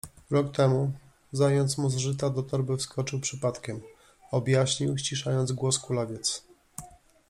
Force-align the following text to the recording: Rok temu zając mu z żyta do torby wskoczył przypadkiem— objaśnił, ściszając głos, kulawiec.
Rok 0.31 0.51
temu 0.55 0.91
zając 1.31 1.77
mu 1.77 1.89
z 1.89 1.95
żyta 1.97 2.29
do 2.29 2.43
torby 2.43 2.77
wskoczył 2.77 3.19
przypadkiem— 3.19 3.81
objaśnił, 4.31 4.97
ściszając 4.97 5.51
głos, 5.51 5.79
kulawiec. 5.79 6.43